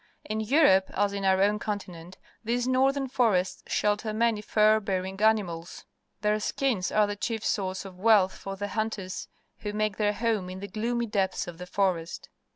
[0.25, 5.85] In Europe, as in our own continent, these northern forests shelter many fur bearing animals.
[6.21, 9.27] Their skins are the chief source of wealth for the hunters
[9.59, 12.29] who make their home in the gloomy depths of the forest.